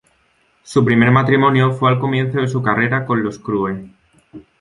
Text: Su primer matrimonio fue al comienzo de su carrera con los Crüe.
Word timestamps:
Su 0.63 0.83
primer 0.83 1.11
matrimonio 1.11 1.73
fue 1.73 1.91
al 1.91 1.99
comienzo 1.99 2.39
de 2.41 2.47
su 2.47 2.63
carrera 2.63 3.05
con 3.05 3.21
los 3.21 3.37
Crüe. 3.37 3.87